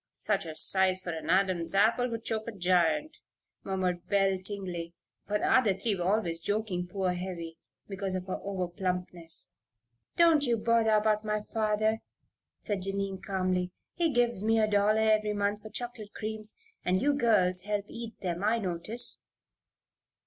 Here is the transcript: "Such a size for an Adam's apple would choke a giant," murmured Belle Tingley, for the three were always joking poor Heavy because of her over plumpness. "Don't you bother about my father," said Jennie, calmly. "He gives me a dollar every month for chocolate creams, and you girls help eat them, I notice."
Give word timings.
"Such 0.17 0.47
a 0.47 0.55
size 0.55 0.99
for 0.99 1.11
an 1.11 1.29
Adam's 1.29 1.75
apple 1.75 2.09
would 2.09 2.25
choke 2.25 2.47
a 2.47 2.51
giant," 2.51 3.19
murmured 3.63 4.07
Belle 4.07 4.39
Tingley, 4.43 4.95
for 5.27 5.37
the 5.37 5.77
three 5.79 5.93
were 5.95 6.05
always 6.15 6.39
joking 6.39 6.87
poor 6.87 7.13
Heavy 7.13 7.59
because 7.87 8.15
of 8.15 8.25
her 8.25 8.39
over 8.41 8.67
plumpness. 8.67 9.51
"Don't 10.17 10.43
you 10.43 10.57
bother 10.57 10.89
about 10.97 11.23
my 11.23 11.43
father," 11.53 11.99
said 12.61 12.81
Jennie, 12.81 13.15
calmly. 13.23 13.69
"He 13.93 14.11
gives 14.11 14.41
me 14.43 14.59
a 14.59 14.67
dollar 14.67 15.01
every 15.01 15.33
month 15.33 15.61
for 15.61 15.69
chocolate 15.69 16.15
creams, 16.15 16.55
and 16.83 16.99
you 16.99 17.13
girls 17.13 17.61
help 17.65 17.85
eat 17.87 18.19
them, 18.21 18.43
I 18.43 18.57
notice." 18.57 19.19